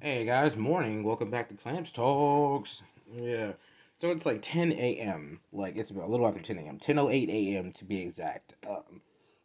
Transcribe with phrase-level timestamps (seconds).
[0.00, 1.02] Hey guys, morning.
[1.02, 2.84] Welcome back to Clamps Talks.
[3.12, 3.54] Yeah.
[3.98, 5.40] So it's like 10 a.m.
[5.52, 6.78] Like it's about a little after 10 a.m.
[6.78, 7.72] 10:08 a.m.
[7.72, 8.54] to be exact.
[8.64, 9.00] Um,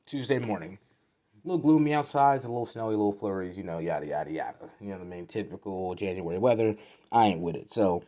[0.05, 0.77] Tuesday morning.
[1.43, 2.35] A little gloomy outside.
[2.35, 3.57] It's a little snowy, little flurries.
[3.57, 4.69] You know, yada yada yada.
[4.79, 5.25] You know I mean?
[5.25, 6.75] Typical January weather.
[7.11, 7.73] I ain't with it.
[7.73, 8.03] So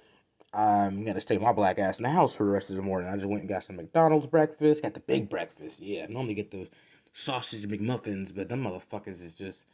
[0.54, 3.10] I'm gonna stay my black ass in the house for the rest of the morning.
[3.10, 4.84] I just went and got some McDonald's breakfast.
[4.84, 5.82] Got the big breakfast.
[5.82, 6.06] Yeah.
[6.06, 6.68] Normally get the
[7.12, 9.66] sausage McMuffins, but them motherfuckers is just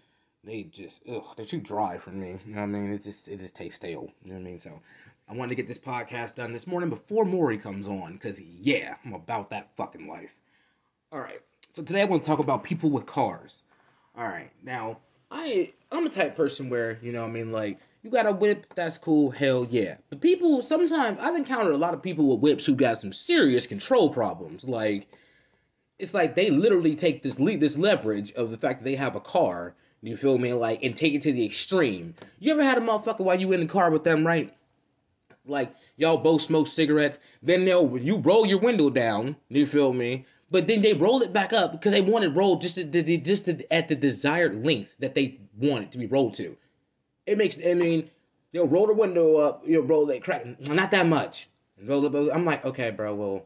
[0.43, 2.37] they just ugh, they're too dry for me.
[2.45, 2.93] You know what I mean?
[2.93, 4.09] It just it just tastes stale.
[4.23, 4.59] You know what I mean?
[4.59, 4.79] So
[5.29, 8.95] I wanted to get this podcast done this morning before Maury comes on, cause yeah,
[9.05, 10.35] I'm about that fucking life.
[11.11, 11.41] All right.
[11.69, 13.63] So today I want to talk about people with cars.
[14.15, 14.51] All right.
[14.63, 14.97] Now
[15.31, 18.33] I I'm a type person where you know what I mean like you got a
[18.33, 22.41] whip that's cool hell yeah but people sometimes I've encountered a lot of people with
[22.41, 25.07] whips who got some serious control problems like
[25.97, 29.15] it's like they literally take this le- this leverage of the fact that they have
[29.15, 30.53] a car you feel me?
[30.53, 32.15] Like, and take it to the extreme.
[32.39, 34.53] You ever had a motherfucker while you in the car with them, right?
[35.45, 37.19] Like, y'all both smoke cigarettes.
[37.41, 39.35] Then they'll, you roll your window down.
[39.49, 40.25] You feel me?
[40.49, 42.83] But then they roll it back up because they want it rolled just, to,
[43.17, 46.57] just to, at the desired length that they want it to be rolled to.
[47.25, 48.09] It makes, I mean,
[48.51, 51.47] they'll roll the window up, you'll roll it, crack, not that much.
[51.81, 53.45] Roll it, I'm like, okay, bro, well,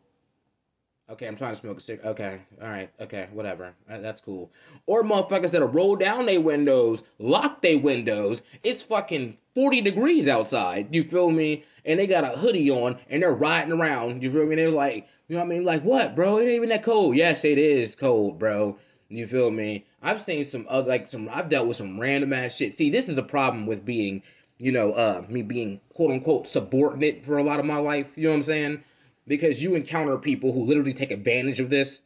[1.07, 2.11] Okay, I'm trying to smoke a cigarette.
[2.13, 3.75] Okay, all right, okay, whatever.
[3.87, 4.51] Uh, That's cool.
[4.87, 8.41] Or motherfuckers that'll roll down their windows, lock their windows.
[8.63, 10.87] It's fucking 40 degrees outside.
[10.95, 11.63] You feel me?
[11.85, 14.23] And they got a hoodie on and they're riding around.
[14.23, 14.55] You feel me?
[14.55, 15.63] They're like, you know what I mean?
[15.63, 16.37] Like, what, bro?
[16.37, 17.15] It ain't even that cold.
[17.15, 18.77] Yes, it is cold, bro.
[19.07, 19.85] You feel me?
[20.01, 22.73] I've seen some other, like, some, I've dealt with some random ass shit.
[22.73, 24.23] See, this is the problem with being,
[24.57, 28.11] you know, uh, me being quote unquote subordinate for a lot of my life.
[28.15, 28.83] You know what I'm saying?
[29.27, 32.01] Because you encounter people who literally take advantage of this.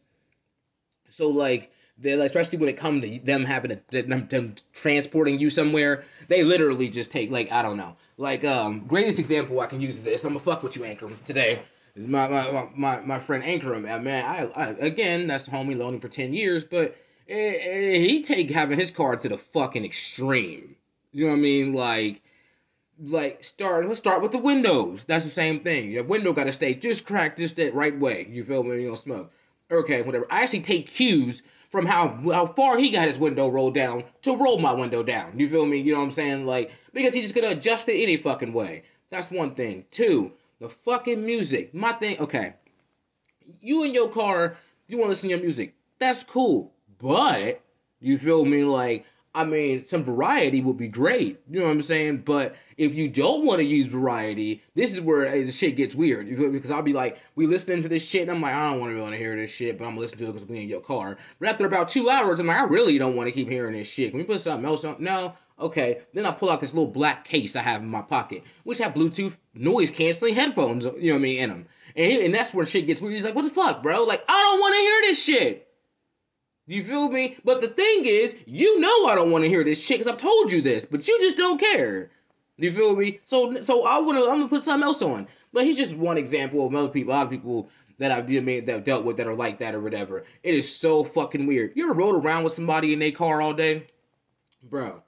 [1.09, 1.71] So like,
[2.03, 6.89] especially when it comes to them having to, them, them transporting you somewhere, they literally
[6.89, 7.95] just take like I don't know.
[8.17, 10.23] Like um, greatest example I can use is this.
[10.23, 11.61] I'm gonna fuck with you, Ankrum, today.
[11.95, 14.25] Is my, my my my friend Ankrum, man.
[14.25, 16.95] I, I again that's homie loaning for ten years, but
[17.27, 20.75] eh, eh, he take having his car to the fucking extreme.
[21.11, 21.73] You know what I mean?
[21.73, 22.21] Like
[23.01, 25.05] like start let's start with the windows.
[25.05, 25.91] That's the same thing.
[25.91, 28.27] Your window gotta stay just cracked just that right way.
[28.29, 28.81] You feel me?
[28.81, 29.31] You don't smoke.
[29.71, 30.25] Okay, whatever.
[30.29, 34.35] I actually take cues from how how far he got his window rolled down to
[34.35, 35.39] roll my window down.
[35.39, 35.79] You feel me?
[35.79, 36.45] You know what I'm saying?
[36.45, 38.83] Like because he's just gonna adjust it any fucking way.
[39.09, 39.85] That's one thing.
[39.91, 41.73] Two, the fucking music.
[41.73, 42.19] My thing.
[42.19, 42.53] Okay,
[43.61, 44.55] you in your car,
[44.87, 45.75] you want to listen to your music.
[45.99, 47.61] That's cool, but
[47.99, 48.63] you feel me?
[48.63, 51.39] Like I mean, some variety would be great.
[51.49, 52.23] You know what I'm saying?
[52.25, 55.93] But if you don't want to use variety, this is where hey, the shit gets
[55.93, 56.27] weird.
[56.51, 58.91] Because I'll be like, we listening to this shit, and I'm like, I don't want
[58.91, 61.17] to really hear this shit, but I'm listening to it because we in your car.
[61.39, 63.87] But after about two hours, I'm like, I really don't want to keep hearing this
[63.87, 64.11] shit.
[64.11, 64.97] Can we put something else on?
[64.99, 65.33] No.
[65.59, 65.99] Okay.
[66.13, 68.93] Then I pull out this little black case I have in my pocket, which have
[68.93, 70.85] Bluetooth noise canceling headphones.
[70.85, 71.39] You know what I mean?
[71.39, 71.67] In them.
[71.95, 73.13] And, and that's where shit gets weird.
[73.13, 74.05] He's like, what the fuck, bro?
[74.05, 75.68] Like, I don't want to hear this shit.
[76.69, 77.35] You feel me?
[77.43, 80.19] But the thing is, you know I don't want to hear this shit because I've
[80.19, 82.11] told you this, but you just don't care.
[82.57, 83.19] You feel me?
[83.23, 85.27] So so I wanna I'm gonna put something else on.
[85.51, 88.83] But he's just one example of other people, a lot of people that I've that
[88.85, 90.25] dealt with that are like that or whatever.
[90.43, 91.71] It is so fucking weird.
[91.75, 93.87] You ever rode around with somebody in their car all day?
[94.61, 95.01] Bro.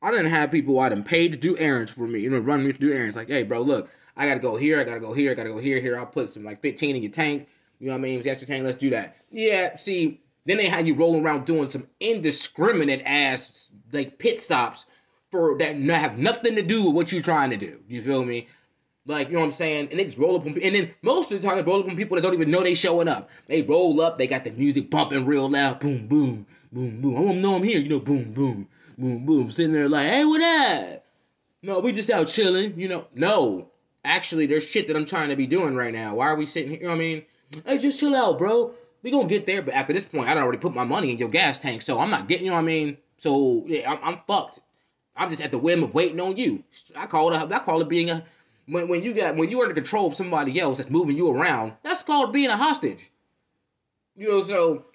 [0.00, 2.64] I didn't have people I done paid to do errands for me, you know, run
[2.64, 3.16] me to do errands.
[3.16, 5.58] Like, hey bro, look, I gotta go here, I gotta go here, I gotta go
[5.58, 7.48] here, here, I'll put some like 15 in your tank.
[7.80, 8.22] You know what I mean?
[8.22, 9.16] That's your tank, let's do that.
[9.30, 14.86] Yeah, see, then they had you rolling around doing some indiscriminate ass like pit stops
[15.30, 17.80] for that have nothing to do with what you're trying to do.
[17.88, 18.48] You feel me?
[19.06, 19.88] Like, you know what I'm saying?
[19.90, 21.88] And they just roll up on and then most of the time they roll up
[21.88, 23.28] on people that don't even know they showing up.
[23.48, 27.16] They roll up, they got the music bumping real loud, boom, boom, boom, boom.
[27.16, 29.50] I don't know I'm here, you know, boom, boom, boom, boom.
[29.50, 31.04] Sitting there like, hey, what up?
[31.62, 33.06] No, we just out chilling, you know.
[33.14, 33.70] No.
[34.04, 36.14] Actually, there's shit that I'm trying to be doing right now.
[36.14, 36.78] Why are we sitting here?
[36.78, 37.24] You know what I mean?
[37.64, 38.72] Hey, just chill out, bro
[39.06, 41.18] we gonna get there, but after this point, I don't already put my money in
[41.18, 42.46] your gas tank, so I'm not getting.
[42.46, 42.98] You know what I mean?
[43.18, 44.58] So yeah, I'm, I'm fucked.
[45.16, 46.64] I'm just at the whim of waiting on you.
[46.96, 47.52] I call it.
[47.52, 48.24] I call it being a
[48.66, 51.74] when when you got when you're under control of somebody else that's moving you around.
[51.84, 53.08] That's called being a hostage.
[54.16, 54.86] You know, so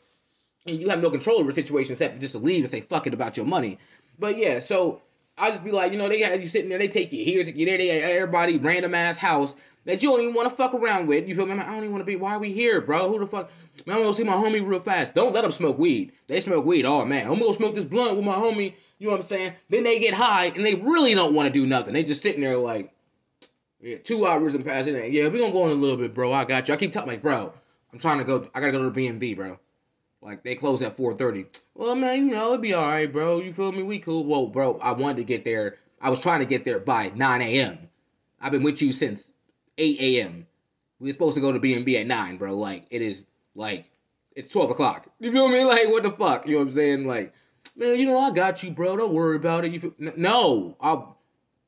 [0.68, 3.08] and you have no control over the situation except just to leave and say fuck
[3.08, 3.78] it about your money.
[4.20, 5.02] But yeah, so
[5.42, 7.44] I just be like, you know, they have you sitting there, they take you here,
[7.44, 9.56] take you there, they everybody random ass house
[9.86, 11.28] that you don't even want to fuck around with.
[11.28, 11.54] You feel me?
[11.54, 12.16] I don't even want to be.
[12.16, 13.12] Why are we here, bro?
[13.12, 13.50] Who the fuck?
[13.88, 15.16] Man, I'm gonna see my homie real fast.
[15.16, 16.12] Don't let them smoke weed.
[16.28, 16.86] They smoke weed.
[16.86, 18.76] Oh man, I'm gonna smoke this blunt with my homie.
[19.00, 19.54] You know what I'm saying?
[19.70, 21.96] Then they get high and they really don't want to do nothing.
[21.96, 22.94] They just sitting there like,
[23.82, 24.96] yeah, two hours and passing.
[25.12, 26.32] Yeah, we gonna go in a little bit, bro.
[26.32, 26.76] I got you.
[26.76, 27.52] I keep telling like, bro,
[27.92, 28.48] I'm trying to go.
[28.54, 29.58] I gotta go to the B and B, bro.
[30.22, 31.48] Like they close at 4:30.
[31.76, 33.40] Well, man, you know it'd be all right, bro.
[33.40, 33.84] You feel me?
[33.84, 34.26] We cool.
[34.26, 37.42] Well, bro, I wanted to get there I was trying to get there by 9
[37.42, 37.78] a.m.
[38.40, 39.32] I've been with you since
[39.78, 40.48] 8 a.m.
[41.00, 42.58] We were supposed to go to B&B at 9, bro.
[42.58, 43.26] Like, it is,
[43.56, 43.86] like,
[44.36, 45.08] it's 12 o'clock.
[45.20, 45.64] You feel me?
[45.72, 46.46] Like, what the fuck?
[46.48, 47.06] You know what I'm saying?
[47.06, 47.34] Like,
[47.76, 48.98] man, you know, I got you, bro.
[48.98, 49.72] Don't worry about it.
[49.72, 51.18] You feel, no, I'll,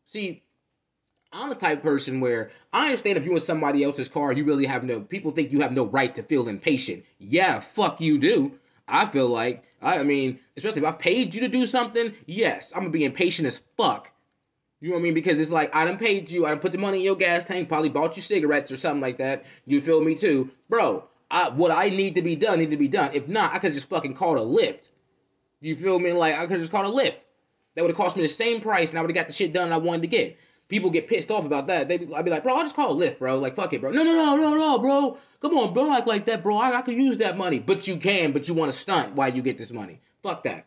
[0.07, 0.42] see,
[1.33, 4.45] I'm the type of person where I understand if you're in somebody else's car, you
[4.45, 7.05] really have no, people think you have no right to feel impatient.
[7.17, 8.59] Yeah, fuck you do.
[8.87, 12.71] I feel like, I, I mean, especially if I've paid you to do something, yes,
[12.73, 14.11] I'm gonna be impatient as fuck.
[14.79, 15.13] You know what I mean?
[15.13, 17.45] Because it's like I done paid you, I done put the money in your gas
[17.45, 19.45] tank, probably bought you cigarettes or something like that.
[19.65, 21.05] You feel me too, bro?
[21.31, 23.11] I, what I need to be done need to be done.
[23.13, 24.89] If not, I could just fucking call a Lyft.
[25.61, 26.11] You feel me?
[26.11, 27.15] Like I could just call a Lyft.
[27.75, 29.51] That would have cost me the same price, and I would have got the shit
[29.51, 30.37] done I wanted to get.
[30.69, 31.87] People get pissed off about that.
[31.87, 33.37] They, I'd be like, bro, I'll just call Lyft, bro.
[33.37, 33.91] Like, fuck it, bro.
[33.91, 35.17] No, no, no, no, no, bro.
[35.41, 35.83] Come on, bro.
[35.83, 36.57] Like, like that, bro.
[36.57, 39.33] I, I could use that money, but you can, but you want to stunt while
[39.33, 39.99] you get this money.
[40.23, 40.65] Fuck that.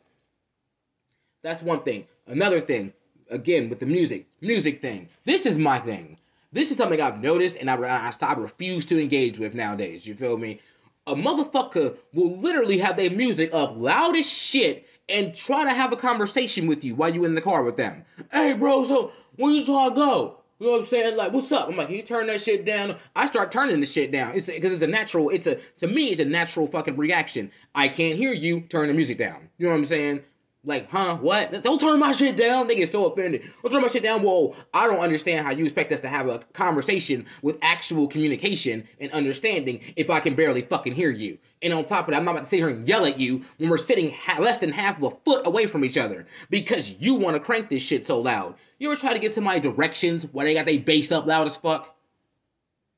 [1.42, 2.06] That's one thing.
[2.26, 2.92] Another thing,
[3.30, 5.08] again with the music, music thing.
[5.24, 6.18] This is my thing.
[6.52, 10.06] This is something I've noticed, and I, I, I refuse to engage with nowadays.
[10.06, 10.60] You feel me?
[11.06, 15.92] A motherfucker will literally have their music up loud as shit and try to have
[15.92, 18.04] a conversation with you while you in the car with them.
[18.32, 20.38] Hey, bro, so where you trying to go?
[20.58, 21.16] You know what I'm saying?
[21.16, 21.68] Like, what's up?
[21.68, 22.96] I'm like, can you turn that shit down?
[23.14, 24.34] I start turning the shit down.
[24.34, 25.28] It's because it's a natural.
[25.28, 27.50] It's a to me, it's a natural fucking reaction.
[27.74, 28.62] I can't hear you.
[28.62, 29.50] Turn the music down.
[29.58, 30.22] You know what I'm saying?
[30.66, 31.16] Like, huh?
[31.18, 31.62] What?
[31.62, 32.66] Don't turn my shit down.
[32.66, 33.44] They get so offended.
[33.62, 34.22] Don't turn my shit down.
[34.22, 38.88] Whoa, I don't understand how you expect us to have a conversation with actual communication
[39.00, 41.38] and understanding if I can barely fucking hear you.
[41.62, 43.44] And on top of that, I'm not about to sit here and yell at you
[43.58, 46.92] when we're sitting ha- less than half of a foot away from each other because
[46.98, 48.56] you want to crank this shit so loud.
[48.80, 51.56] You ever try to get somebody directions while they got their bass up loud as
[51.56, 51.94] fuck?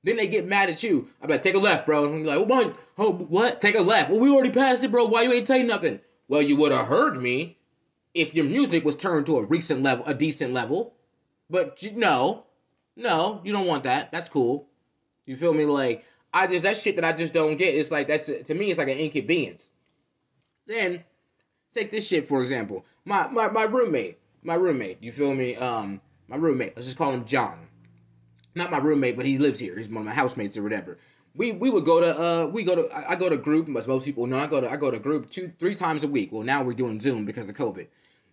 [0.05, 1.11] Then they get mad at you.
[1.21, 2.07] I'm like, take a left, bro.
[2.07, 2.77] And you're like, what?
[2.97, 3.61] Oh, what?
[3.61, 4.09] Take a left.
[4.09, 5.05] Well, we already passed it, bro.
[5.05, 6.01] Why you ain't saying nothing?
[6.29, 7.58] Well, you would have heard me
[8.15, 10.95] if your music was turned to a recent level, a decent level.
[11.51, 12.45] But no,
[12.97, 14.11] no, you don't want that.
[14.11, 14.67] That's cool.
[15.27, 15.65] You feel me?
[15.65, 17.75] Like I just that shit that I just don't get.
[17.75, 19.71] It's like that's to me, it's like an inconvenience.
[20.67, 21.05] Then
[21.73, 22.85] take this shit for example.
[23.05, 25.03] My my my roommate, my roommate.
[25.03, 25.57] You feel me?
[25.57, 26.75] Um, my roommate.
[26.77, 27.67] Let's just call him John.
[28.55, 29.77] Not my roommate, but he lives here.
[29.77, 30.99] He's one of my housemates or whatever
[31.35, 33.89] we we would go to uh we go to I, I go to group as
[33.89, 36.31] most people know I go to I go to group two three times a week.
[36.33, 37.87] Well now we're doing Zoom because of COVID,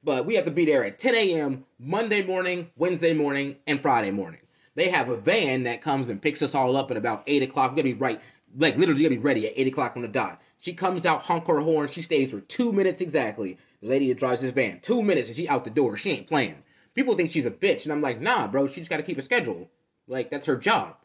[0.04, 1.66] but we have to be there at 10 a.m.
[1.80, 4.40] Monday morning, Wednesday morning, and Friday morning.
[4.76, 7.72] They have a van that comes and picks us all up at about eight o'clock.
[7.72, 8.22] We gotta be right
[8.58, 10.42] like literally gotta be ready at eight o'clock on the dot.
[10.58, 11.88] She comes out, honk her horn.
[11.88, 13.58] She stays for two minutes exactly.
[13.82, 15.98] The lady that drives this van, two minutes, and she out the door.
[15.98, 16.64] She ain't playing.
[16.94, 18.68] People think she's a bitch, and I'm like, nah, bro.
[18.68, 19.70] She just gotta keep a schedule.
[20.08, 20.96] Like that's her job.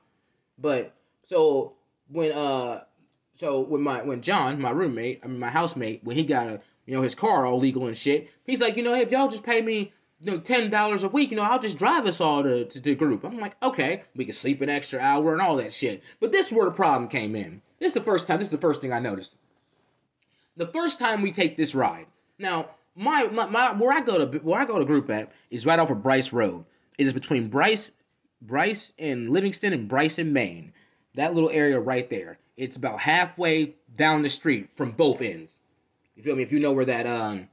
[0.58, 1.74] But so
[2.12, 2.82] when uh
[3.34, 6.60] so when my when John, my roommate, I mean my housemate, when he got a
[6.86, 9.44] you know his car all legal and shit, he's like, you know, if y'all just
[9.44, 12.42] pay me you know ten dollars a week, you know, I'll just drive us all
[12.42, 13.24] to, to the group.
[13.24, 16.02] I'm like, okay, we can sleep an extra hour and all that shit.
[16.20, 17.62] But this is where the problem came in.
[17.78, 18.38] This is the first time.
[18.38, 19.36] This is the first thing I noticed.
[20.56, 22.06] The first time we take this ride.
[22.38, 25.64] Now, my, my, my where I go to where I go to group at is
[25.64, 26.64] right off of Bryce Road.
[26.98, 27.92] It is between Bryce
[28.42, 30.72] Bryce and Livingston and Bryce and Main.
[31.14, 32.38] That little area right there.
[32.56, 35.58] It's about halfway down the street from both ends.
[36.14, 36.42] You feel me?
[36.42, 37.48] If you know where that um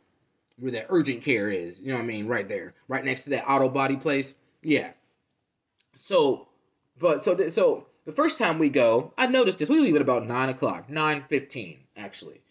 [0.60, 3.30] where that urgent care is, you know what I mean, right there, right next to
[3.32, 4.36] that auto body place.
[4.62, 4.92] Yeah.
[5.96, 6.48] So,
[7.00, 9.70] but so so the first time we go, I noticed this.
[9.70, 12.42] We leave at about nine o'clock, nine fifteen actually.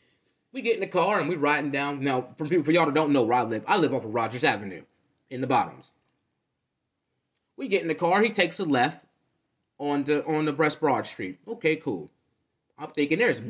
[0.52, 2.02] We get in the car and we riding down.
[2.02, 4.14] Now, for people for y'all that don't know where I live, I live off of
[4.14, 4.82] Rogers Avenue,
[5.30, 5.92] in the bottoms.
[7.56, 8.22] We get in the car.
[8.22, 9.05] He takes a left
[9.78, 11.38] on the on the West Broad Street.
[11.46, 12.10] Okay, cool.
[12.78, 13.42] I'm thinking there's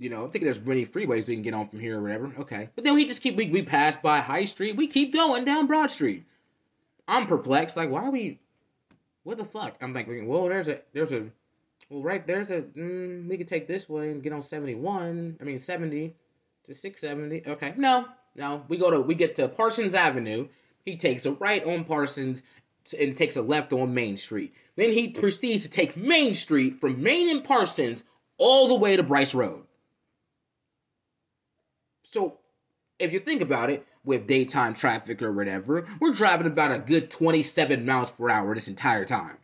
[0.00, 2.32] you know, I'm thinking there's many freeways we can get on from here or whatever.
[2.40, 2.70] Okay.
[2.74, 5.66] But then we just keep we, we pass by High Street, we keep going down
[5.66, 6.24] Broad Street.
[7.06, 8.38] I'm perplexed, like why are we
[9.22, 9.76] what the fuck?
[9.80, 11.26] I'm thinking, well, there's a there's a
[11.90, 15.36] well right there's a mm, we could take this way and get on 71.
[15.38, 16.14] I mean 70
[16.64, 17.50] to 670.
[17.52, 17.74] Okay.
[17.76, 18.64] No, no.
[18.68, 20.48] We go to we get to Parsons Avenue.
[20.86, 22.42] He takes a right on Parsons
[22.98, 24.54] and takes a left on Main Street.
[24.76, 28.02] Then he proceeds to take Main Street from Main and Parsons
[28.38, 29.64] all the way to Bryce Road.
[32.04, 32.38] So,
[32.98, 37.10] if you think about it, with daytime traffic or whatever, we're driving about a good
[37.10, 39.36] 27 miles per hour this entire time.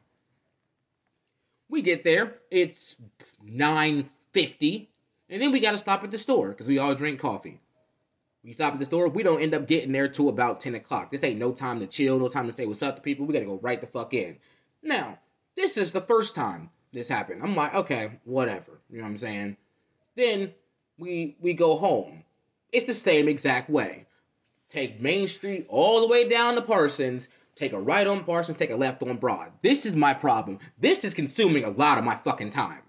[1.68, 2.96] We get there, it's
[3.44, 4.88] 9:50,
[5.28, 7.60] and then we got to stop at the store because we all drink coffee.
[8.46, 9.08] We stop at the store.
[9.08, 11.10] We don't end up getting there till about 10 o'clock.
[11.10, 13.26] This ain't no time to chill, no time to say what's up to people.
[13.26, 14.36] We gotta go right the fuck in.
[14.84, 15.18] Now,
[15.56, 17.42] this is the first time this happened.
[17.42, 18.80] I'm like, okay, whatever.
[18.88, 19.56] You know what I'm saying?
[20.14, 20.54] Then
[20.96, 22.22] we we go home.
[22.72, 24.06] It's the same exact way.
[24.68, 28.70] take Main Street all the way down to Parsons, take a right on Parsons, take
[28.70, 29.50] a left on Broad.
[29.60, 30.60] This is my problem.
[30.78, 32.82] This is consuming a lot of my fucking time.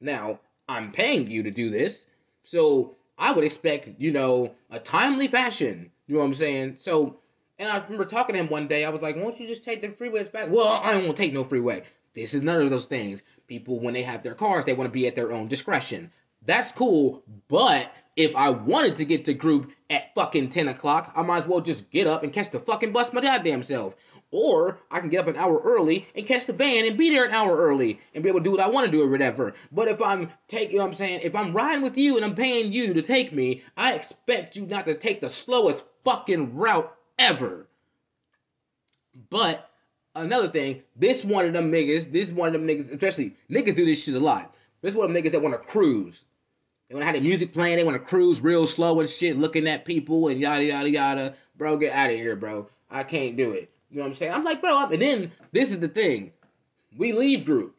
[0.00, 0.38] Now,
[0.68, 2.06] I'm paying you to do this,
[2.44, 5.92] so I would expect, you know, a timely fashion.
[6.08, 6.74] You know what I'm saying?
[6.76, 7.18] So,
[7.56, 8.84] and I remember talking to him one day.
[8.84, 11.32] I was like, "Why don't you just take the freeways back?" Well, I to take
[11.32, 11.84] no freeway.
[12.14, 13.22] This is none of those things.
[13.46, 16.10] People, when they have their cars, they want to be at their own discretion.
[16.44, 21.22] That's cool, but if I wanted to get to group at fucking 10 o'clock, I
[21.22, 23.94] might as well just get up and catch the fucking bus my goddamn self.
[24.32, 27.26] Or I can get up an hour early and catch the van and be there
[27.26, 29.52] an hour early and be able to do what I want to do or whatever.
[29.70, 32.24] But if I'm taking, you know what I'm saying, if I'm riding with you and
[32.24, 36.56] I'm paying you to take me, I expect you not to take the slowest fucking
[36.56, 37.68] route ever.
[39.28, 39.68] But
[40.14, 43.84] another thing, this one of them niggas, this one of them niggas, especially niggas do
[43.84, 44.54] this shit a lot.
[44.80, 46.24] This one of them niggas that want to cruise.
[46.88, 47.76] They want to have the music playing.
[47.76, 51.34] They want to cruise real slow and shit, looking at people and yada yada yada.
[51.56, 52.68] Bro, get out of here, bro.
[52.90, 53.70] I can't do it.
[53.92, 54.32] You know what I'm saying?
[54.32, 54.74] I'm like, bro.
[54.74, 56.32] I'm, and then this is the thing.
[56.96, 57.76] We leave group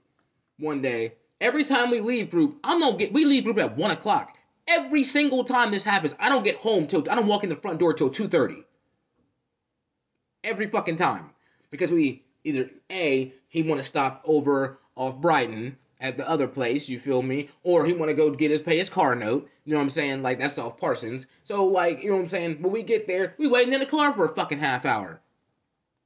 [0.59, 1.13] one day.
[1.41, 3.11] Every time we leave group, I'm gonna get.
[3.11, 4.37] We leave group at one o'clock.
[4.67, 7.55] Every single time this happens, I don't get home till I don't walk in the
[7.55, 8.63] front door till two thirty.
[10.43, 11.31] Every fucking time
[11.71, 16.89] because we either a he want to stop over off Brighton at the other place,
[16.89, 17.49] you feel me?
[17.63, 19.49] Or he want to go get his pay his car note.
[19.65, 20.21] You know what I'm saying?
[20.21, 21.25] Like that's off Parsons.
[21.43, 22.61] So like, you know what I'm saying?
[22.61, 25.19] When we get there, we waiting in the car for a fucking half hour.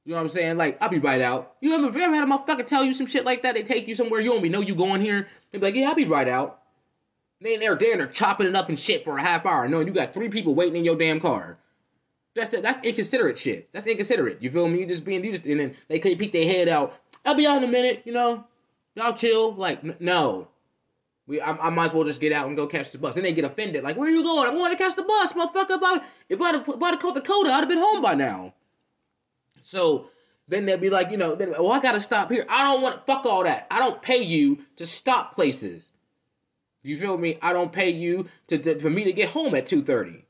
[0.08, 0.56] You know what I'm saying?
[0.56, 1.56] Like, I'll be right out.
[1.60, 3.54] You ever, ever had a motherfucker tell you some shit like that?
[3.54, 5.28] They take you somewhere you don't even know you going here.
[5.52, 6.62] They be like, yeah, I'll be right out.
[7.42, 9.92] They in there, they're chopping it up and shit for a half hour, knowing you
[9.92, 11.58] got three people waiting in your damn car.
[12.34, 12.62] That's it.
[12.62, 13.68] That's inconsiderate shit.
[13.70, 14.40] That's inconsiderate.
[14.40, 14.80] You feel me?
[14.80, 16.98] You just being, you just, and then they could peek their head out.
[17.26, 18.00] I'll be out in a minute.
[18.06, 18.46] You know,
[18.94, 19.52] y'all chill.
[19.52, 20.48] Like, no.
[21.26, 23.14] We, I, I, might as well just get out and go catch the bus.
[23.14, 23.84] Then they get offended.
[23.84, 24.48] Like, where are you going?
[24.48, 26.02] I want to catch the bus, motherfucker.
[26.30, 28.54] If I'd have, if I'd have caught the COTA, I'd have been home by now.
[29.62, 30.08] So
[30.48, 32.46] then they'll be like, you know, well, I gotta stop here.
[32.48, 33.66] I don't want fuck all that.
[33.70, 35.92] I don't pay you to stop places.
[36.82, 37.38] You feel me?
[37.42, 40.24] I don't pay you to, to for me to get home at two thirty.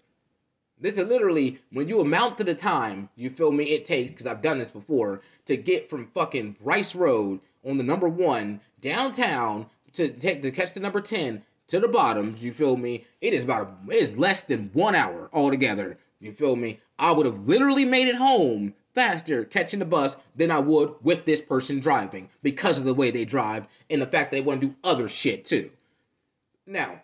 [0.80, 4.26] This is literally when you amount to the time you feel me it takes because
[4.26, 9.66] I've done this before to get from fucking Bryce Road on the number one downtown
[9.94, 12.42] to take to catch the number ten to the bottoms.
[12.42, 13.04] You feel me?
[13.20, 15.98] It is about a, it is less than one hour altogether.
[16.20, 16.80] You feel me?
[16.98, 21.24] I would have literally made it home faster catching the bus than I would with
[21.24, 24.60] this person driving because of the way they drive and the fact that they want
[24.60, 25.70] to do other shit too.
[26.66, 27.00] Now,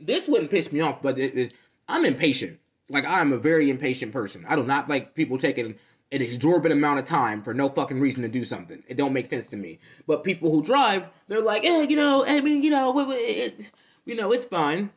[0.00, 1.54] this wouldn't piss me off, but it, it,
[1.86, 2.58] I'm impatient.
[2.88, 4.44] Like I'm a very impatient person.
[4.48, 5.76] I do not like people taking
[6.10, 8.82] an exorbitant amount of time for no fucking reason to do something.
[8.88, 9.78] It don't make sense to me.
[10.06, 13.70] But people who drive, they're like, eh, you know, I mean, you know, it, it,
[14.04, 14.90] you know, it's fine.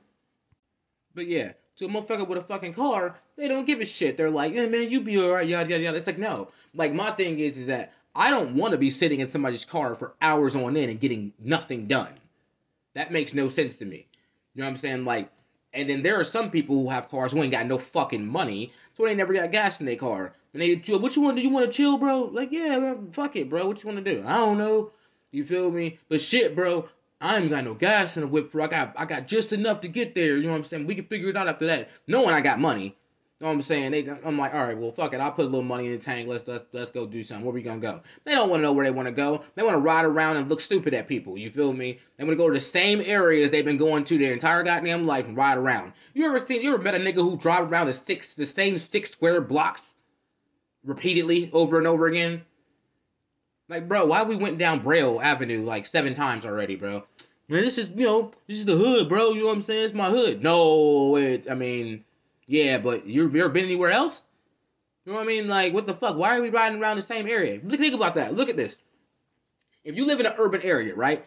[1.14, 1.52] But yeah,
[1.82, 4.16] to a motherfucker with a fucking car, they don't give a shit.
[4.16, 5.98] They're like, yeah, man, you be alright, yada yada yada.
[5.98, 6.50] It's like no.
[6.76, 9.96] Like my thing is, is that I don't want to be sitting in somebody's car
[9.96, 12.14] for hours on end and getting nothing done.
[12.94, 14.08] That makes no sense to me.
[14.54, 15.06] You know what I'm saying?
[15.06, 15.32] Like,
[15.74, 18.72] and then there are some people who have cars who ain't got no fucking money,
[18.96, 20.34] so they never got gas in their car.
[20.54, 20.76] And they.
[20.76, 21.38] What you want?
[21.38, 22.24] Do you want to chill, bro?
[22.24, 23.68] Like, yeah, fuck it, bro.
[23.68, 24.24] What you want to do?
[24.28, 24.92] I don't know.
[25.32, 25.98] You feel me?
[26.10, 26.90] But shit, bro,
[27.22, 29.82] I ain't got no gas in the whip for I got I got just enough
[29.82, 30.38] to get there.
[30.38, 30.88] You know what I'm saying?
[30.88, 31.90] We can figure it out after that.
[32.08, 32.98] Knowing I got money.
[33.42, 33.92] You know what I'm saying?
[33.92, 35.20] They, I'm like, all right, well, fuck it.
[35.20, 36.28] I'll put a little money in the tank.
[36.28, 37.46] Let's let's let's go do something.
[37.46, 38.02] Where we gonna go?
[38.24, 39.44] They don't want to know where they want to go.
[39.56, 41.38] They want to ride around and look stupid at people.
[41.38, 42.00] You feel me?
[42.18, 45.08] They want to go to the same areas they've been going to their entire goddamn
[45.08, 45.94] life and ride around.
[46.14, 46.62] You ever seen?
[46.62, 49.96] You ever met a nigga who drive around the six the same six square blocks
[50.84, 52.44] repeatedly over and over again?
[53.72, 57.06] Like, bro, why we went down Braille Avenue like seven times already, bro?
[57.48, 59.32] Man, this is you know this is the hood, bro.
[59.32, 59.86] You know what I'm saying?
[59.86, 60.44] It's my hood.
[60.44, 61.50] No, it.
[61.50, 62.04] I mean
[62.48, 64.26] yeah, but you ever been anywhere else?
[65.06, 65.48] You know what I mean?
[65.48, 66.18] Like, what the fuck?
[66.18, 67.62] Why are we riding around the same area?
[67.62, 68.36] Think about that.
[68.36, 68.84] Look at this.
[69.86, 71.24] If you live in an urban area, right?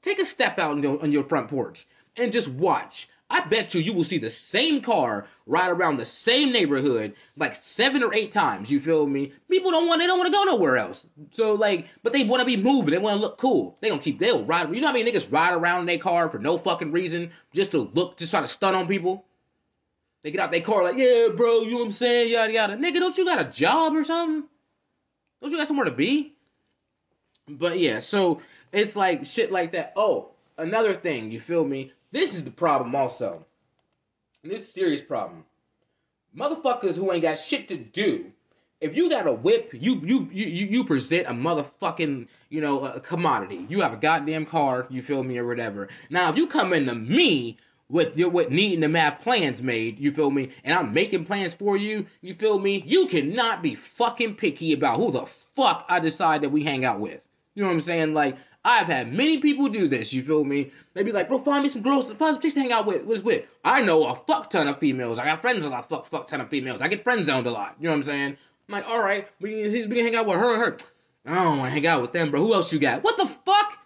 [0.00, 1.84] Take a step out on your, on your front porch
[2.16, 3.08] and just watch.
[3.30, 7.56] I bet you you will see the same car ride around the same neighborhood like
[7.56, 8.70] seven or eight times.
[8.70, 9.32] You feel me?
[9.50, 11.06] People don't want they don't want to go nowhere else.
[11.32, 12.92] So like, but they want to be moving.
[12.92, 13.76] They want to look cool.
[13.80, 14.74] They don't keep they'll ride.
[14.74, 17.72] You know how many niggas ride around in their car for no fucking reason just
[17.72, 19.26] to look, just try to stun on people.
[20.22, 22.32] They get out their car like, yeah, bro, you know what I'm saying?
[22.32, 22.76] Yada yada.
[22.76, 24.48] Nigga, don't you got a job or something?
[25.40, 26.32] Don't you got somewhere to be?
[27.46, 28.40] But yeah, so
[28.72, 29.92] it's like shit like that.
[29.96, 31.92] Oh, another thing, you feel me?
[32.10, 33.44] This is the problem also.
[34.42, 35.44] And this is a serious problem.
[36.36, 38.32] Motherfuckers who ain't got shit to do.
[38.80, 43.00] If you got a whip, you you you you present a motherfucking, you know, a
[43.00, 43.66] commodity.
[43.68, 45.88] You have a goddamn car, you feel me, or whatever.
[46.10, 47.56] Now, if you come into me
[47.88, 50.50] with your with needing to have plans made, you feel me?
[50.62, 52.82] And I'm making plans for you, you feel me?
[52.86, 57.00] You cannot be fucking picky about who the fuck I decide that we hang out
[57.00, 57.26] with.
[57.54, 58.14] You know what I'm saying?
[58.14, 60.72] Like, I've had many people do this, you feel me?
[60.94, 63.04] They be like, bro, find me some girls, find some chicks to hang out with.
[63.04, 63.46] What's with?
[63.64, 65.18] I know a fuck ton of females.
[65.18, 66.82] I got friends with a fuck fuck ton of females.
[66.82, 67.76] I get friend zoned a lot.
[67.78, 68.36] You know what I'm saying?
[68.68, 70.76] I'm like, all right, we can, we can hang out with her and her.
[71.26, 72.40] I don't want to hang out with them, bro.
[72.40, 73.04] Who else you got?
[73.04, 73.78] What the fuck?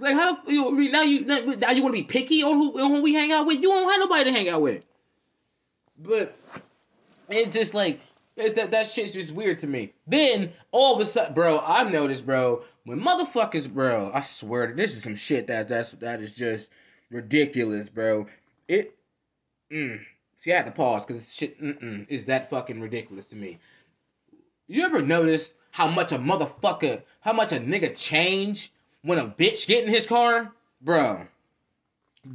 [0.00, 2.90] Like how the you now you now you want to be picky on who, on
[2.90, 3.56] who we hang out with?
[3.56, 4.84] You don't have nobody to hang out with.
[5.98, 6.36] But
[7.28, 8.00] it's just like
[8.38, 9.92] it's that that shit's just weird to me.
[10.06, 14.74] Then all of a sudden, bro, I've noticed, bro, when motherfuckers, bro, I swear to
[14.74, 16.72] this is some shit that that's that is just
[17.10, 18.26] ridiculous, bro.
[18.66, 18.94] It,
[19.72, 20.00] mm,
[20.34, 23.58] see, I had to pause because shit, mm-mm, is that fucking ridiculous to me.
[24.66, 29.66] You ever notice how much a motherfucker, how much a nigga change when a bitch
[29.66, 31.26] get in his car, bro.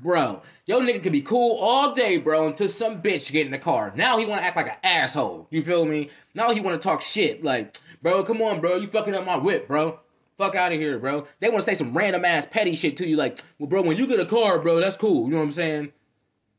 [0.01, 3.59] Bro, yo nigga can be cool all day, bro, until some bitch get in the
[3.59, 3.93] car.
[3.95, 5.47] Now he wanna act like an asshole.
[5.51, 6.09] You feel me?
[6.33, 7.43] Now he wanna talk shit.
[7.43, 9.99] Like, bro, come on, bro, you fucking up my whip, bro.
[10.39, 11.27] Fuck out of here, bro.
[11.39, 14.07] They wanna say some random ass petty shit to you, like, well, bro, when you
[14.07, 15.25] get a car, bro, that's cool.
[15.25, 15.93] You know what I'm saying?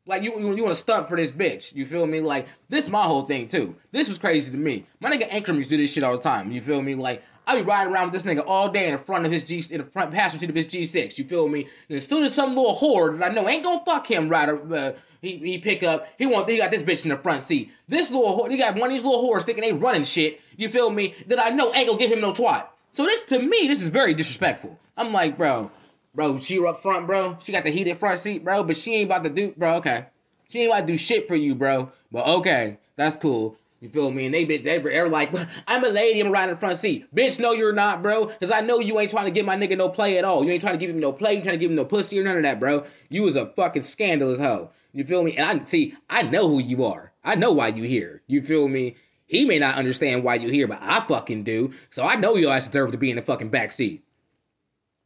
[0.07, 1.75] Like you, you, you want to stunt for this bitch.
[1.75, 2.21] You feel me?
[2.21, 3.75] Like this, my whole thing too.
[3.91, 4.85] This was crazy to me.
[5.01, 6.53] My nigga Ankrum used to do this shit all the time.
[6.53, 6.95] You feel me?
[6.95, 9.45] Like I be riding around with this nigga all day in the front of his
[9.45, 11.19] G, in the front passenger seat of his G6.
[11.19, 11.67] You feel me?
[11.89, 14.49] And as soon as some little whore that I know ain't gonna fuck him, right?
[14.49, 16.09] Uh, he he pick up.
[16.19, 17.71] He want he got this bitch in the front seat.
[17.89, 20.41] This little whore, he got one of these little whores thinking they running shit.
[20.57, 21.15] You feel me?
[21.27, 22.67] That I know ain't gonna give him no twat.
[22.93, 24.79] So this to me, this is very disrespectful.
[24.97, 25.71] I'm like, bro,
[26.15, 27.37] bro, she up front, bro.
[27.41, 29.77] She got the heated front seat, bro, but she ain't about to do, bro.
[29.77, 30.07] Okay,
[30.49, 31.91] she ain't about to do shit for you, bro.
[32.11, 33.57] But okay, that's cool.
[33.81, 34.27] You feel me?
[34.27, 35.31] And they bitch, they, they're like,
[35.67, 37.15] I'm a lady, I'm riding in the front seat.
[37.15, 38.27] Bitch, no, you're not, bro.
[38.27, 40.45] Cause I know you ain't trying to give my nigga no play at all.
[40.45, 41.35] You ain't trying to give him no play.
[41.35, 42.87] You trying to give him no pussy or none of that, bro.
[43.09, 44.71] You was a fucking scandalous hoe.
[44.93, 45.37] You feel me?
[45.37, 47.13] And I see, I know who you are.
[47.23, 48.23] I know why you here.
[48.27, 48.97] You feel me?
[49.27, 51.75] He may not understand why you here, but I fucking do.
[51.91, 54.05] So I know your ass deserve to be in the fucking back seat.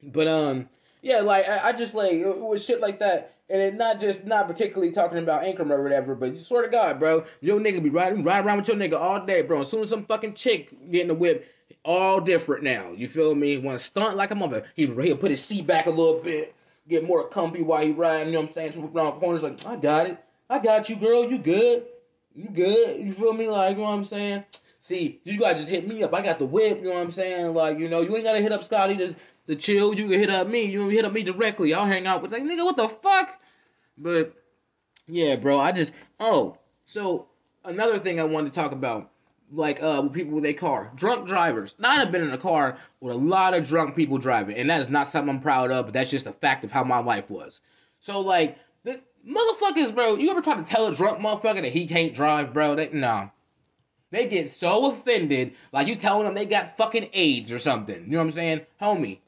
[0.03, 0.69] But um,
[1.03, 4.47] yeah, like I, I just like with shit like that and it not just not
[4.47, 7.91] particularly talking about Ankrum or whatever, but you swear to God, bro, your nigga be
[7.91, 9.61] riding riding around with your nigga all day, bro.
[9.61, 11.47] As soon as some fucking chick get in the whip,
[11.85, 12.93] all different now.
[12.93, 13.57] You feel me?
[13.59, 14.65] Want to stunt like a mother?
[14.75, 16.55] He he'll put his seat back a little bit,
[16.89, 18.29] get more comfy while he riding.
[18.29, 18.73] You know what I'm saying?
[18.73, 20.19] Swoop around corners like, I got it,
[20.51, 21.31] I got you, girl.
[21.31, 21.85] You good?
[22.35, 23.01] You good?
[23.01, 23.49] You feel me?
[23.49, 24.45] Like you know what I'm saying?
[24.81, 26.15] See, you gotta just hit me up.
[26.15, 26.79] I got the whip.
[26.79, 27.55] You know what I'm saying?
[27.55, 28.97] Like you know, you ain't gotta hit up Scottie.
[28.97, 29.17] Just
[29.49, 30.67] to chill, you can hit up me.
[30.67, 31.75] You can hit up me directly.
[31.75, 32.65] I'll hang out with like nigga.
[32.65, 33.41] What the fuck?
[33.97, 34.35] But
[35.07, 37.27] yeah, bro, I just oh, so
[37.65, 39.11] another thing I wanted to talk about,
[39.51, 41.75] like uh, with people with a car, drunk drivers.
[41.79, 44.83] Now I've been in a car with a lot of drunk people driving, and that
[44.83, 47.31] is not something I'm proud of, but that's just a fact of how my life
[47.31, 47.63] was.
[48.01, 51.87] So like the motherfuckers, bro, you ever try to tell a drunk motherfucker that he
[51.87, 52.75] can't drive, bro?
[52.93, 53.31] No.
[54.11, 58.05] They get so offended, like you telling them they got fucking AIDS or something.
[58.05, 58.61] You know what I'm saying?
[58.81, 59.19] Homie,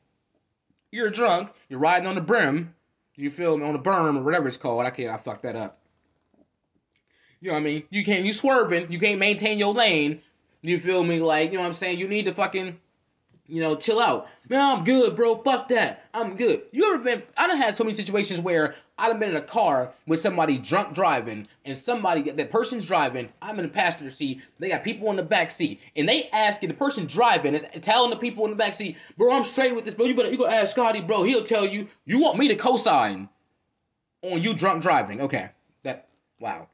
[0.90, 2.74] you're drunk, you're riding on the brim,
[3.20, 3.66] you feel me?
[3.66, 4.84] On the berm or whatever it's called.
[4.86, 5.10] I can't.
[5.10, 5.78] I fucked that up.
[7.40, 7.82] You know what I mean?
[7.90, 8.24] You can't.
[8.24, 8.90] You swerving.
[8.90, 10.22] You can't maintain your lane.
[10.62, 11.20] You feel me?
[11.20, 11.98] Like you know what I'm saying?
[11.98, 12.78] You need to fucking.
[13.50, 14.28] You know, chill out.
[14.48, 15.36] Man, I'm good, bro.
[15.42, 16.08] Fuck that.
[16.14, 16.62] I'm good.
[16.70, 17.22] You ever been?
[17.36, 20.94] I done had so many situations where I've been in a car with somebody drunk
[20.94, 23.28] driving, and somebody that person's driving.
[23.42, 24.42] I'm in the passenger seat.
[24.60, 28.10] They got people in the back seat, and they asking the person driving is telling
[28.10, 30.06] the people in the back seat, "Bro, I'm straight with this, bro.
[30.06, 31.24] You better you go ask Scottie, bro.
[31.24, 31.88] He'll tell you.
[32.04, 33.28] You want me to co-sign
[34.22, 35.22] on you drunk driving?
[35.22, 35.50] Okay,
[35.82, 36.06] that
[36.38, 36.68] wow,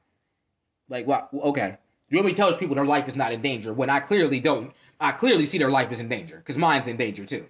[0.90, 1.78] like wow, okay.
[2.08, 4.40] You want me to tell people their life is not in danger when I clearly
[4.40, 4.72] don't.
[5.00, 7.46] I clearly see their life is in danger because mine's in danger too.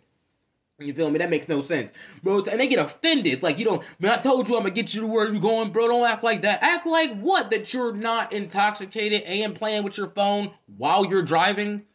[0.79, 1.19] You feel me?
[1.19, 1.91] That makes no sense,
[2.23, 2.43] bro.
[2.43, 3.43] And they get offended.
[3.43, 5.71] Like, you don't, man, I told you I'm gonna get you to where you're going,
[5.71, 5.89] bro.
[5.89, 6.63] Don't act like that.
[6.63, 7.51] Act like what?
[7.51, 11.87] That you're not intoxicated and playing with your phone while you're driving?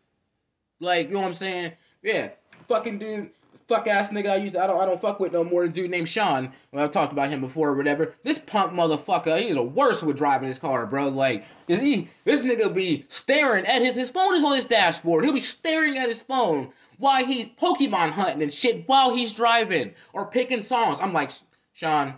[0.79, 1.73] Like, you know what I'm saying?
[2.01, 2.29] Yeah.
[2.67, 3.29] Fucking dude,
[3.67, 5.67] fuck ass nigga I used to, I don't I don't fuck with no more.
[5.67, 6.51] Dude named Sean.
[6.71, 8.13] Well, I've talked about him before or whatever.
[8.23, 11.09] This punk motherfucker, he's a worse with driving his car, bro.
[11.09, 15.23] Like, is he this nigga be staring at his his phone is on his dashboard.
[15.23, 19.93] He'll be staring at his phone while he's Pokemon hunting and shit while he's driving
[20.13, 20.99] or picking songs.
[20.99, 21.31] I'm like,
[21.73, 22.13] Sean,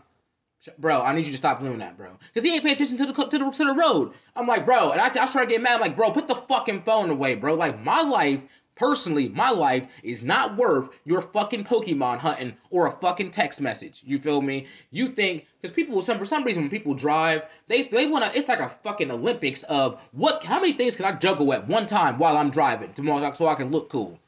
[0.78, 2.10] bro, I need you to stop doing that, bro.
[2.34, 4.14] Because he ain't paying attention to the, to the to the road.
[4.36, 5.76] I'm like, bro, and I, I was trying to get mad.
[5.76, 7.54] I'm like, bro, put the fucking phone away, bro.
[7.54, 12.92] Like, my life, personally, my life is not worth your fucking Pokemon hunting or a
[12.92, 14.04] fucking text message.
[14.06, 14.68] You feel me?
[14.92, 18.38] You think, because people, some for some reason, when people drive, they they want to,
[18.38, 21.88] it's like a fucking Olympics of what, how many things can I juggle at one
[21.88, 24.20] time while I'm driving tomorrow so I can look cool.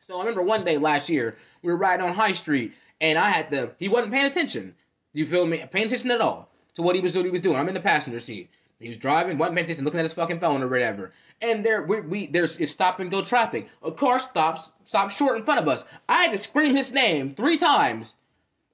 [0.00, 3.30] So I remember one day last year, we were riding on High Street, and I
[3.30, 4.74] had to, he wasn't paying attention.
[5.12, 5.64] You feel me?
[5.70, 7.26] Paying attention at all to what he was doing.
[7.26, 7.56] He was doing.
[7.56, 8.50] I'm in the passenger seat.
[8.80, 11.12] He was driving, wasn't paying attention, looking at his fucking phone or whatever.
[11.42, 13.68] And there, we, we there's it's stop and go traffic.
[13.82, 15.84] A car stops, stops short in front of us.
[16.08, 18.16] I had to scream his name three times.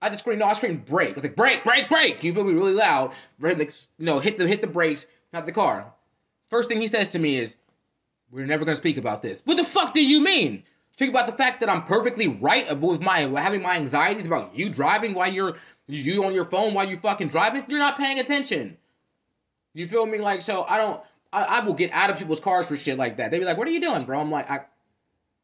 [0.01, 1.11] I just screamed, no, I screamed brake.
[1.11, 2.23] I was like, brake, brake, brake.
[2.23, 2.53] You feel me?
[2.53, 3.12] Really loud.
[3.40, 3.66] You
[3.99, 5.92] know, hit the hit the brakes, not the car.
[6.51, 7.57] First thing he says to me is,
[8.31, 10.62] "We're never gonna speak about this." What the fuck do you mean?
[10.92, 14.71] Speak about the fact that I'm perfectly right with my having my anxieties about you
[14.71, 15.57] driving while you're
[15.88, 17.64] you on your phone while you're fucking driving.
[17.66, 18.77] You're not paying attention.
[19.76, 20.18] You feel me?
[20.18, 23.18] Like, so I don't, I, I will get out of people's cars for shit like
[23.18, 23.30] that.
[23.30, 24.18] They be like, what are you doing, bro?
[24.18, 24.60] I'm like, I,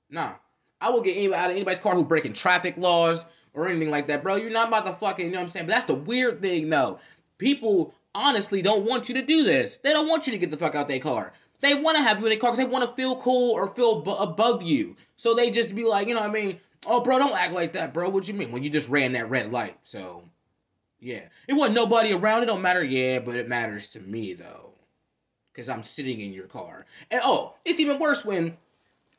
[0.08, 0.32] nah.
[0.80, 4.06] I will get anybody out of anybody's car who breaking traffic laws or anything like
[4.06, 4.36] that, bro.
[4.36, 5.66] You're not about to fucking, you know what I'm saying?
[5.66, 6.98] But that's the weird thing, though.
[7.36, 9.78] People honestly don't want you to do this.
[9.78, 11.34] They don't want you to get the fuck out their car.
[11.60, 13.68] They want to have you in their car because they want to feel cool or
[13.68, 14.96] feel above you.
[15.16, 16.58] So they just be like, you know what I mean?
[16.86, 18.08] Oh, bro, don't act like that, bro.
[18.08, 18.50] What you mean?
[18.50, 19.76] When you just ran that red light.
[19.84, 20.24] So
[21.02, 21.22] yeah.
[21.48, 22.44] It wasn't nobody around.
[22.44, 22.82] It don't matter.
[22.82, 24.70] Yeah, but it matters to me, though.
[25.52, 26.86] Because I'm sitting in your car.
[27.10, 28.56] And oh, it's even worse when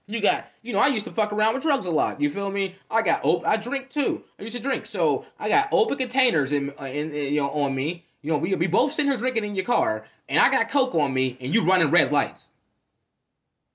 [0.08, 2.22] you got, you know, I used to fuck around with drugs a lot.
[2.22, 2.76] You feel me?
[2.90, 4.24] I got, op- I drink too.
[4.40, 4.86] I used to drink.
[4.86, 8.06] So I got open containers in, uh, in, in you know, on me.
[8.22, 10.06] You know, we, we both sitting here drinking in your car.
[10.30, 12.50] And I got Coke on me and you running red lights.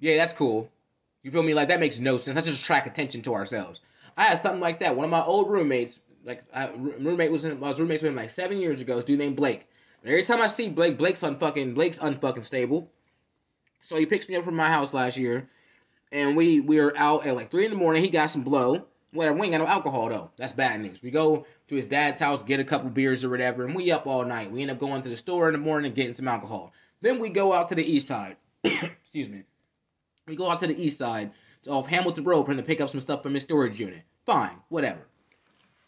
[0.01, 0.71] Yeah, that's cool.
[1.23, 1.53] You feel me?
[1.55, 2.35] Like, that makes no sense.
[2.35, 3.81] Let's just attract attention to ourselves.
[4.17, 4.97] I had something like that.
[4.97, 8.17] One of my old roommates, like I, roommate was in, I was roommates with him
[8.17, 8.97] like seven years ago.
[8.97, 9.67] This dude named Blake.
[10.03, 12.93] And every time I see Blake, Blake's unfucking Blake's unfucking stable.
[13.81, 15.49] So he picks me up from my house last year,
[16.13, 18.03] and we we were out at like three in the morning.
[18.03, 18.85] He got some blow.
[19.11, 19.39] Whatever.
[19.39, 20.31] We ain't got no alcohol though.
[20.37, 21.03] That's bad news.
[21.03, 24.07] We go to his dad's house, get a couple beers or whatever, and we up
[24.07, 24.53] all night.
[24.53, 26.73] We end up going to the store in the morning and getting some alcohol.
[27.01, 28.37] Then we go out to the east side.
[28.65, 29.45] Excuse me.
[30.27, 31.31] We go out to the east side
[31.67, 34.03] off Hamilton Road for him to pick up some stuff from his storage unit.
[34.27, 35.08] Fine, whatever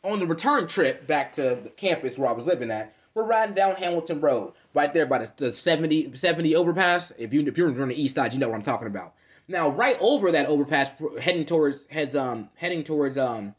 [0.03, 3.55] on the return trip back to the campus where I was living at, we're riding
[3.55, 7.13] down Hamilton Road, right there by the, the 70, 70 overpass.
[7.19, 9.15] If you if you're on the east side, you know what I'm talking about.
[9.49, 13.55] Now, right over that overpass, heading towards heads um heading towards um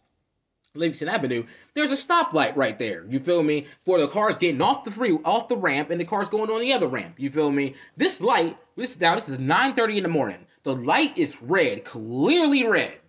[0.73, 3.05] Livingston Avenue, there's a stoplight right there.
[3.05, 3.67] You feel me?
[3.81, 6.61] For the cars getting off the free off the ramp and the cars going on
[6.61, 7.15] the other ramp.
[7.19, 7.75] You feel me?
[7.97, 10.45] This light, this now this is 9:30 in the morning.
[10.63, 13.00] The light is red, clearly red.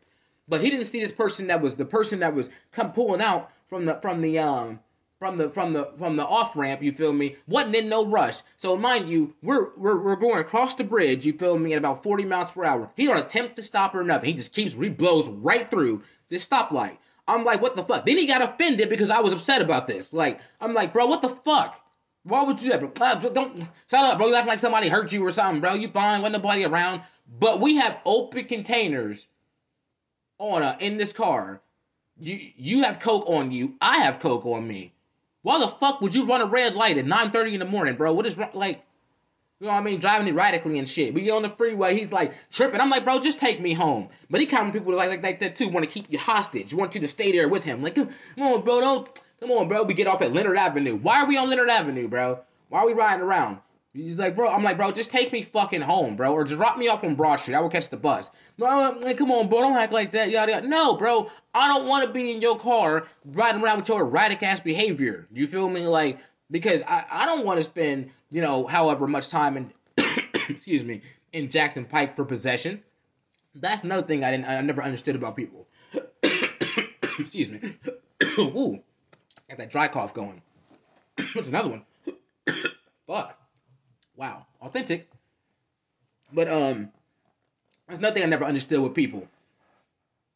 [0.53, 3.51] But he didn't see this person that was the person that was come pulling out
[3.71, 4.81] from the from the um
[5.19, 7.37] from the from the from the off ramp, you feel me?
[7.49, 8.43] Wasn't in no rush.
[8.57, 12.03] So mind you, we're we're we're going across the bridge, you feel me, at about
[12.03, 12.91] 40 miles per hour.
[12.99, 14.29] He don't attempt to stop or nothing.
[14.29, 16.99] He just keeps he blows right through this stoplight.
[17.27, 18.05] I'm like, what the fuck?
[18.05, 20.13] Then he got offended because I was upset about this.
[20.13, 21.81] Like, I'm like, bro, what the fuck?
[22.25, 22.93] Why would you do that, bro?
[23.01, 24.27] Uh, don't shut up, bro.
[24.27, 25.73] You act like somebody hurt you or something, bro.
[25.73, 27.01] You fine, wasn't nobody around.
[27.41, 29.29] But we have open containers
[30.39, 31.61] on in this car.
[32.21, 33.75] You you have coke on you.
[33.81, 34.93] I have coke on me.
[35.43, 38.13] Why the fuck would you run a red light at 9:30 in the morning, bro?
[38.13, 38.83] What is like?
[39.61, 40.01] You know what I mean?
[40.01, 41.15] Driving erratically and shit.
[41.15, 42.81] We get on the freeway, he's like tripping.
[42.81, 44.09] I'm like, bro, just take me home.
[44.29, 46.75] But he kind of people like, like like that too, want to keep you hostage.
[46.75, 47.83] Want you to stay there with him.
[47.83, 49.85] Like, come on, bro, don't come on, bro.
[49.85, 50.97] We get off at Leonard Avenue.
[50.97, 52.41] Why are we on Leonard Avenue, bro?
[52.69, 53.59] Why are we riding around?
[53.95, 56.79] He's like, bro, I'm like, bro, just take me fucking home, bro, or just drop
[56.79, 57.55] me off on Broad Street.
[57.55, 58.31] I will catch the bus.
[58.57, 60.31] No, like, come on, bro, don't act like that.
[60.31, 60.67] Yada, yada.
[60.67, 64.43] No, bro, I don't want to be in your car riding around with your erratic
[64.43, 65.27] ass behavior.
[65.31, 65.87] You feel me?
[65.87, 69.73] Like, because I, I don't want to spend, you know, however much time in,
[70.49, 71.03] excuse me,
[71.35, 72.83] in Jackson Pike for possession.
[73.55, 75.67] That's another thing I didn't, I never understood about people.
[77.19, 77.61] excuse me.
[78.39, 78.81] Ooh,
[79.51, 80.41] got that dry cough going.
[81.35, 81.85] What's another one?
[83.07, 83.39] Fuck.
[84.17, 85.09] Wow, authentic.
[86.33, 86.91] But um,
[87.89, 89.27] that's nothing I never understood with people.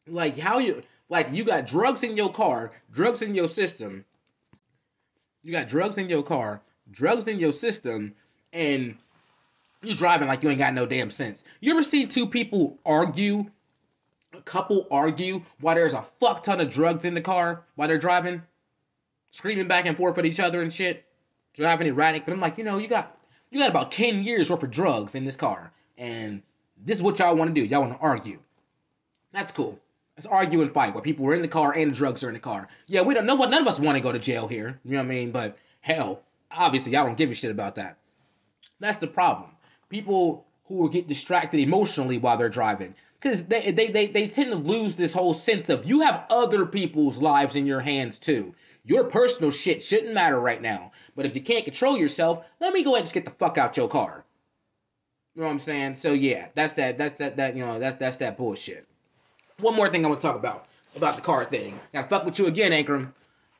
[0.07, 4.05] Like how you like you got drugs in your car, drugs in your system.
[5.43, 6.61] You got drugs in your car,
[6.91, 8.13] drugs in your system,
[8.51, 8.97] and
[9.81, 11.43] you're driving like you ain't got no damn sense.
[11.61, 13.45] You ever see two people argue,
[14.33, 17.97] a couple argue while there's a fuck ton of drugs in the car while they're
[17.97, 18.41] driving,
[19.31, 21.05] screaming back and forth at each other and shit,
[21.53, 22.25] driving erratic.
[22.25, 23.16] But I'm like, you know, you got
[23.51, 25.71] you got about 10 years worth of drugs in this car.
[25.97, 26.41] And
[26.83, 27.65] this is what y'all want to do.
[27.65, 28.39] Y'all want to argue.
[29.31, 29.79] That's cool.
[30.15, 32.33] Let's argue and fight while people are in the car and the drugs are in
[32.33, 32.67] the car.
[32.87, 34.79] Yeah, we don't know what none of us want to go to jail here.
[34.83, 35.31] You know what I mean?
[35.31, 37.97] But hell, obviously y'all don't give a shit about that.
[38.79, 39.51] That's the problem.
[39.89, 42.95] People who will get distracted emotionally while they're driving.
[43.19, 46.65] Because they, they, they, they tend to lose this whole sense of you have other
[46.65, 48.53] people's lives in your hands too.
[48.87, 50.91] Your personal shit shouldn't matter right now.
[51.15, 53.57] But if you can't control yourself, let me go ahead and just get the fuck
[53.57, 54.23] out your car.
[55.35, 55.95] You know what I'm saying?
[55.95, 56.97] So yeah, that's that.
[56.97, 57.35] That's that.
[57.37, 58.87] That you know, that's that's that bullshit.
[59.59, 61.79] One more thing I want to talk about about the car thing.
[61.93, 63.13] Gotta fuck with you again, Ankrum.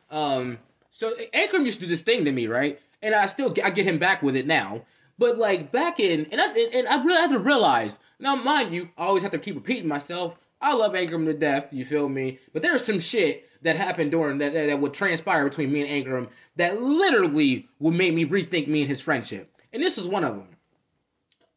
[0.10, 0.58] Um,
[0.90, 2.80] So Ankrum used to do this thing to me, right?
[3.02, 4.84] And I still I get him back with it now.
[5.20, 8.00] But like back in, and I and I really had to realize.
[8.20, 10.38] Now, mind you, I always have to keep repeating myself.
[10.60, 11.68] I love Ankrum to death.
[11.72, 12.40] You feel me?
[12.54, 16.06] But there's some shit that happened during that, that that would transpire between me and
[16.06, 19.52] Ankrum that literally would make me rethink me and his friendship.
[19.72, 20.48] And this is one of them.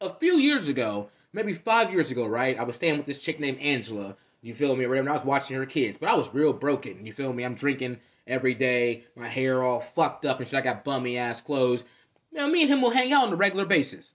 [0.01, 2.59] A few years ago, maybe five years ago, right?
[2.59, 4.17] I was staying with this chick named Angela.
[4.43, 4.85] You feel me?
[4.87, 5.01] Right?
[5.01, 7.05] And I was watching her kids, but I was real broken.
[7.05, 7.45] You feel me?
[7.45, 10.59] I'm drinking every day, my hair all fucked up and shit.
[10.59, 11.85] I got bummy ass clothes.
[12.33, 14.15] Know, me and him will hang out on a regular basis.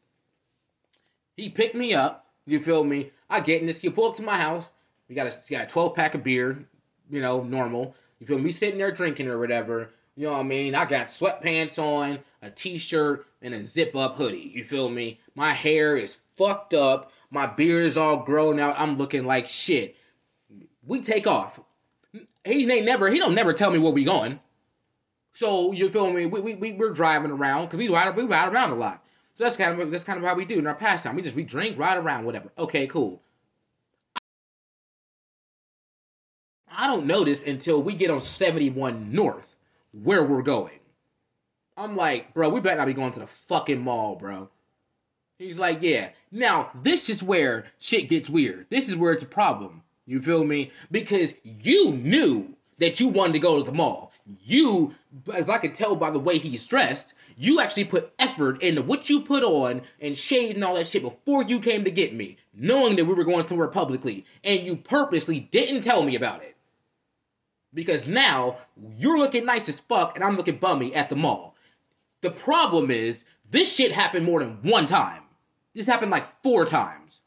[1.36, 2.26] He picked me up.
[2.46, 3.12] You feel me?
[3.30, 3.80] I get in this.
[3.80, 4.72] He pull up to my house.
[5.10, 6.66] We got a, he got a 12 pack of beer.
[7.10, 7.96] You know, normal.
[8.20, 8.52] You feel me?
[8.52, 9.90] Sitting there drinking or whatever.
[10.16, 10.76] You know what I mean?
[10.76, 14.52] I got sweatpants on, a t-shirt, and a zip-up hoodie.
[14.56, 15.20] You feel me?
[15.36, 17.12] My hair is fucked up.
[17.30, 18.76] My beard is all grown out.
[18.78, 19.98] I'm looking like shit.
[20.88, 21.60] We take off.
[22.46, 23.10] He ain't never.
[23.10, 24.40] He don't never tell me where we going.
[25.34, 26.28] So you feel me?
[26.28, 29.04] We we, we we're driving around because we ride we ride around a lot.
[29.38, 31.16] So that's kind of that's kind of how we do in our pastime.
[31.16, 32.50] We just we drink, ride around, whatever.
[32.58, 33.22] Okay, cool.
[36.78, 39.56] I don't notice until we get on 71 North
[39.92, 40.78] where we're going.
[41.78, 44.50] I'm like, bro, we better not be going to the fucking mall, bro.
[45.38, 46.10] He's like, yeah.
[46.32, 48.68] Now, this is where shit gets weird.
[48.70, 49.84] This is where it's a problem.
[50.06, 50.72] You feel me?
[50.92, 54.05] Because you knew that you wanted to go to the mall.
[54.44, 54.96] You,
[55.32, 59.10] as I can tell by the way he's dressed, you actually put effort into what
[59.10, 62.38] you put on and shade and all that shit before you came to get me,
[62.54, 66.56] knowing that we were going somewhere publicly, and you purposely didn't tell me about it.
[67.74, 68.58] Because now
[68.98, 71.56] you're looking nice as fuck and I'm looking bummy at the mall.
[72.22, 75.22] The problem is, this shit happened more than one time.
[75.76, 77.22] This happened like four times.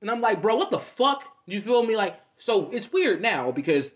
[0.00, 1.24] And I'm like, bro, what the fuck?
[1.46, 1.96] You feel me?
[1.96, 3.92] Like, so it's weird now because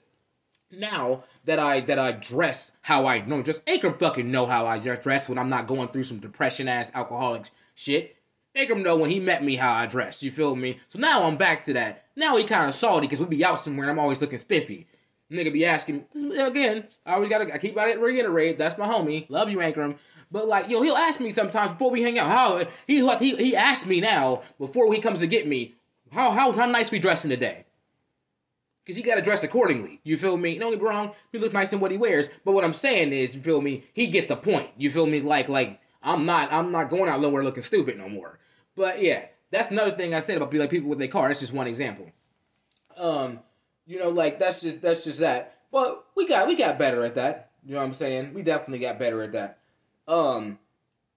[0.73, 4.79] now that I that I dress how I know, just Ankrum fucking know how I
[4.79, 8.17] dress when I'm not going through some depression ass alcoholic shit.
[8.57, 10.23] Ankrum know when he met me how I dress.
[10.23, 10.79] You feel me?
[10.89, 12.05] So now I'm back to that.
[12.17, 14.87] Now he kind of salty because we be out somewhere and I'm always looking spiffy.
[15.31, 16.05] Nigga be asking
[16.39, 16.87] again.
[17.07, 18.59] I always gotta I keep about it reiterate.
[18.59, 19.29] That's my homie.
[19.31, 19.97] Love you, Ankrum.
[20.31, 22.31] But like yo, he'll ask me sometimes before we hang out.
[22.31, 25.75] How he like he he asked me now before he comes to get me.
[26.11, 27.65] How how how nice we dressing today?
[28.85, 30.01] Because he got to dress accordingly.
[30.03, 30.59] You feel me?
[30.59, 31.12] Don't get wrong.
[31.31, 32.29] He looks nice in what he wears.
[32.45, 33.85] But what I'm saying is, you feel me?
[33.92, 34.71] He get the point.
[34.77, 35.21] You feel me?
[35.21, 38.38] Like like I'm not I'm not going out nowhere looking stupid no more.
[38.75, 41.29] But yeah, that's another thing I said about be like people with their car.
[41.29, 42.11] That's just one example.
[42.97, 43.40] Um,
[43.87, 45.59] you know, like that's just that's just that.
[45.71, 47.51] But we got we got better at that.
[47.64, 48.35] You know what I'm saying?
[48.35, 49.59] We definitely got better at that.
[50.09, 50.59] Um,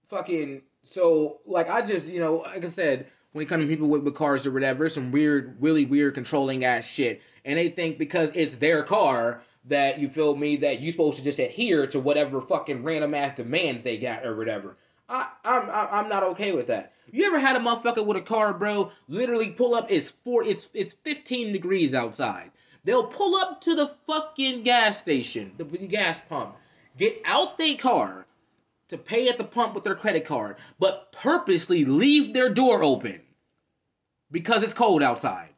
[0.06, 0.62] fucking.
[0.84, 4.02] So like I just you know like I said when it comes to people with,
[4.02, 7.20] with cars or whatever, some weird, really weird controlling ass shit.
[7.44, 11.24] And they think because it's their car that you feel me that you're supposed to
[11.24, 14.78] just adhere to whatever fucking random ass demands they got or whatever.
[15.08, 16.94] I, I'm I'm not okay with that.
[17.12, 18.90] You ever had a motherfucker with a car, bro?
[19.06, 19.88] Literally pull up.
[19.90, 20.42] It's four.
[20.42, 22.50] It's it's 15 degrees outside.
[22.84, 26.56] They'll pull up to the fucking gas station, the, the gas pump,
[26.96, 28.26] get out their car
[28.88, 33.20] to pay at the pump with their credit card, but purposely leave their door open
[34.30, 35.48] because it's cold outside.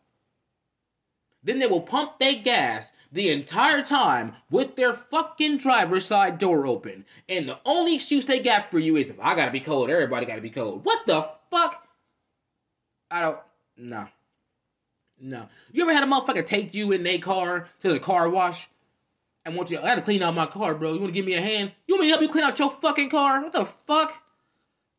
[1.42, 6.66] Then they will pump their gas the entire time with their fucking driver's side door
[6.66, 7.06] open.
[7.28, 10.26] And the only excuse they got for you is if I gotta be cold, everybody
[10.26, 10.84] gotta be cold.
[10.84, 11.86] What the fuck?
[13.10, 13.38] I don't
[13.76, 14.08] no.
[15.20, 15.48] No.
[15.72, 18.68] You ever had a motherfucker take you in their car to the car wash?
[19.48, 20.92] and want you I gotta clean out my car, bro.
[20.92, 21.72] You wanna give me a hand?
[21.86, 23.42] You want me to help you clean out your fucking car?
[23.42, 24.12] What the fuck?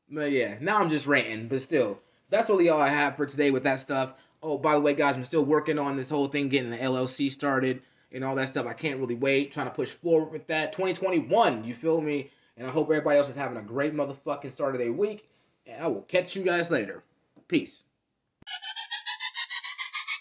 [0.10, 3.52] But yeah, now I'm just ranting, but still that's really all I have for today
[3.52, 4.14] with that stuff.
[4.42, 7.32] Oh, by the way, guys, I'm still working on this whole thing, getting the LLC
[7.32, 8.66] started and all that stuff.
[8.66, 9.52] I can't really wait.
[9.52, 10.72] Trying to push forward with that.
[10.72, 12.32] 2021, you feel me?
[12.58, 15.28] And I hope everybody else is having a great motherfucking start of their week.
[15.68, 17.04] And I will catch you guys later.
[17.48, 17.84] Peace.